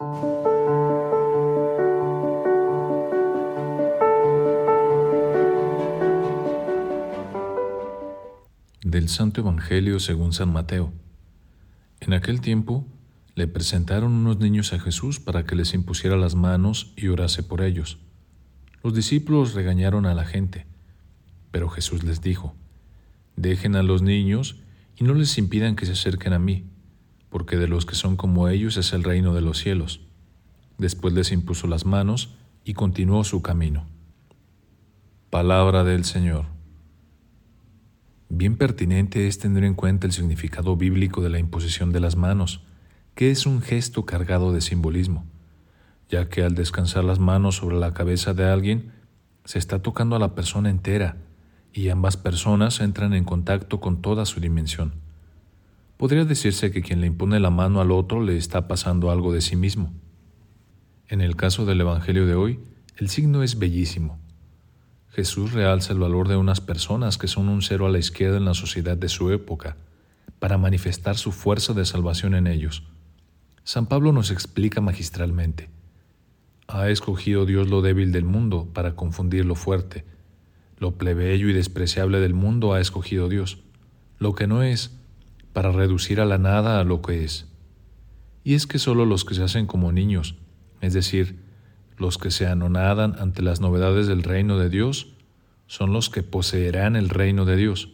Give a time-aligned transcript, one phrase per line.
[0.00, 0.06] Del
[9.08, 10.92] Santo Evangelio según San Mateo.
[11.98, 12.86] En aquel tiempo
[13.34, 17.60] le presentaron unos niños a Jesús para que les impusiera las manos y orase por
[17.60, 17.98] ellos.
[18.84, 20.66] Los discípulos regañaron a la gente,
[21.50, 22.54] pero Jesús les dijo,
[23.34, 24.60] Dejen a los niños
[24.94, 26.66] y no les impidan que se acerquen a mí,
[27.30, 30.00] porque de los que son como ellos es el reino de los cielos.
[30.78, 33.86] Después les impuso las manos y continuó su camino.
[35.30, 36.46] Palabra del Señor.
[38.30, 42.62] Bien pertinente es tener en cuenta el significado bíblico de la imposición de las manos,
[43.14, 45.24] que es un gesto cargado de simbolismo,
[46.08, 48.92] ya que al descansar las manos sobre la cabeza de alguien,
[49.44, 51.16] se está tocando a la persona entera
[51.72, 55.07] y ambas personas entran en contacto con toda su dimensión.
[55.98, 59.40] Podría decirse que quien le impone la mano al otro le está pasando algo de
[59.40, 59.92] sí mismo.
[61.08, 62.60] En el caso del Evangelio de hoy,
[62.98, 64.20] el signo es bellísimo.
[65.10, 68.44] Jesús realza el valor de unas personas que son un cero a la izquierda en
[68.44, 69.76] la sociedad de su época,
[70.38, 72.84] para manifestar su fuerza de salvación en ellos.
[73.64, 75.68] San Pablo nos explica magistralmente.
[76.68, 80.04] Ha escogido Dios lo débil del mundo para confundir lo fuerte.
[80.78, 83.58] Lo plebeyo y despreciable del mundo ha escogido Dios.
[84.20, 84.96] Lo que no es,
[85.58, 87.48] para reducir a la nada a lo que es.
[88.44, 90.36] Y es que solo los que se hacen como niños,
[90.80, 91.42] es decir,
[91.96, 95.14] los que se anonadan ante las novedades del reino de Dios,
[95.66, 97.88] son los que poseerán el reino de Dios.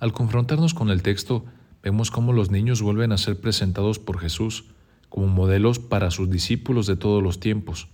[0.00, 1.44] Al confrontarnos con el texto,
[1.84, 4.64] vemos cómo los niños vuelven a ser presentados por Jesús
[5.08, 7.90] como modelos para sus discípulos de todos los tiempos.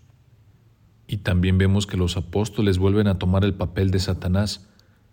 [1.07, 4.67] Y también vemos que los apóstoles vuelven a tomar el papel de Satanás,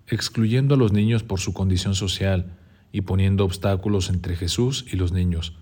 [0.08, 2.58] excluyendo a los niños por su condición social
[2.94, 5.58] y poniendo obstáculos entre Jesús y los niños.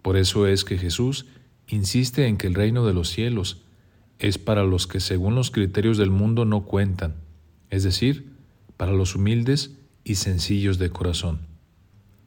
[0.00, 1.26] Por eso es que Jesús
[1.66, 3.60] insiste en que el reino de los cielos
[4.18, 7.16] es para los que según los criterios del mundo no cuentan,
[7.68, 8.32] es decir,
[8.78, 11.52] para los humildes y sencillos de corazón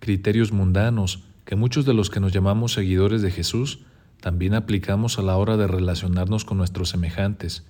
[0.05, 3.79] criterios mundanos que muchos de los que nos llamamos seguidores de Jesús
[4.21, 7.65] también aplicamos a la hora de relacionarnos con nuestros semejantes,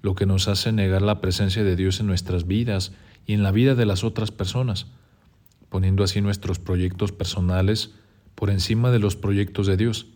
[0.00, 2.92] lo que nos hace negar la presencia de Dios en nuestras vidas
[3.26, 4.86] y en la vida de las otras personas,
[5.68, 7.94] poniendo así nuestros proyectos personales
[8.34, 10.06] por encima de los proyectos de Dios.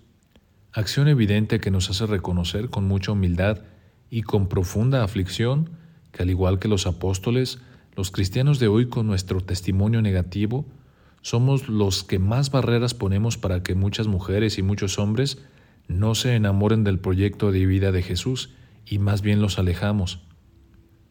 [0.72, 3.62] Acción evidente que nos hace reconocer con mucha humildad
[4.10, 5.70] y con profunda aflicción
[6.12, 7.58] que al igual que los apóstoles,
[7.96, 10.66] los cristianos de hoy con nuestro testimonio negativo,
[11.22, 15.38] somos los que más barreras ponemos para que muchas mujeres y muchos hombres
[15.88, 18.50] no se enamoren del proyecto de vida de Jesús
[18.86, 20.20] y más bien los alejamos.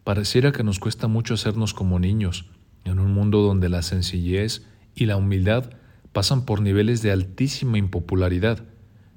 [0.03, 2.49] Pareciera que nos cuesta mucho hacernos como niños,
[2.85, 4.65] en un mundo donde la sencillez
[4.95, 5.71] y la humildad
[6.11, 8.63] pasan por niveles de altísima impopularidad,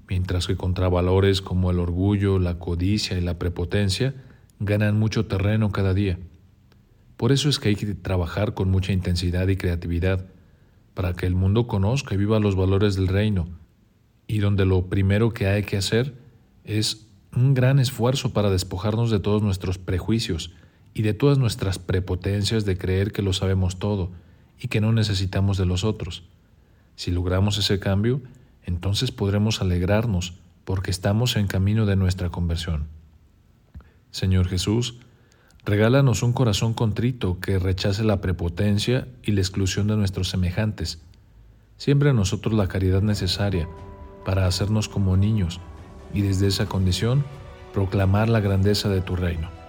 [0.08, 4.14] mientras que contravalores como el orgullo, la codicia y la prepotencia
[4.60, 6.18] ganan mucho terreno cada día.
[7.16, 10.26] Por eso es que hay que trabajar con mucha intensidad y creatividad,
[10.94, 13.48] para que el mundo conozca y viva los valores del reino,
[14.26, 16.14] y donde lo primero que hay que hacer
[16.64, 20.52] es un gran esfuerzo para despojarnos de todos nuestros prejuicios
[20.94, 24.12] y de todas nuestras prepotencias de creer que lo sabemos todo
[24.58, 26.22] y que no necesitamos de los otros.
[26.96, 28.22] Si logramos ese cambio,
[28.64, 30.34] entonces podremos alegrarnos
[30.64, 32.86] porque estamos en camino de nuestra conversión.
[34.12, 35.00] Señor Jesús,
[35.66, 41.00] Regálanos un corazón contrito que rechace la prepotencia y la exclusión de nuestros semejantes.
[41.78, 43.66] Siembra en nosotros la caridad necesaria
[44.26, 45.60] para hacernos como niños
[46.12, 47.24] y desde esa condición
[47.72, 49.63] proclamar la grandeza de tu reino.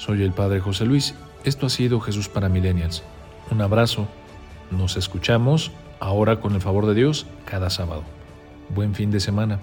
[0.00, 1.14] Soy el Padre José Luis.
[1.44, 3.02] Esto ha sido Jesús para Millennials.
[3.50, 4.08] Un abrazo.
[4.70, 8.02] Nos escuchamos ahora con el favor de Dios cada sábado.
[8.70, 9.60] Buen fin de semana.